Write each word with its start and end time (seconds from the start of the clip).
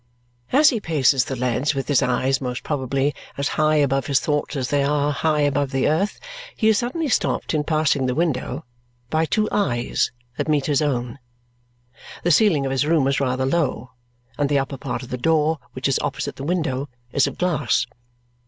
As 0.51 0.71
he 0.71 0.79
paces 0.79 1.25
the 1.25 1.35
leads 1.35 1.75
with 1.75 1.87
his 1.87 2.01
eyes 2.01 2.41
most 2.41 2.63
probably 2.63 3.13
as 3.37 3.49
high 3.49 3.75
above 3.75 4.07
his 4.07 4.19
thoughts 4.19 4.55
as 4.55 4.69
they 4.69 4.83
are 4.83 5.11
high 5.11 5.41
above 5.41 5.69
the 5.69 5.87
earth, 5.87 6.19
he 6.55 6.69
is 6.69 6.79
suddenly 6.79 7.07
stopped 7.07 7.53
in 7.53 7.63
passing 7.63 8.07
the 8.07 8.15
window 8.15 8.65
by 9.11 9.25
two 9.25 9.47
eyes 9.51 10.11
that 10.37 10.49
meet 10.49 10.65
his 10.65 10.81
own. 10.81 11.19
The 12.23 12.31
ceiling 12.31 12.65
of 12.65 12.71
his 12.71 12.87
room 12.87 13.07
is 13.07 13.19
rather 13.19 13.45
low; 13.45 13.91
and 14.39 14.49
the 14.49 14.57
upper 14.57 14.77
part 14.79 15.03
of 15.03 15.09
the 15.09 15.19
door, 15.19 15.59
which 15.73 15.87
is 15.87 15.99
opposite 15.99 16.35
the 16.35 16.43
window, 16.45 16.89
is 17.11 17.27
of 17.27 17.37
glass. 17.37 17.85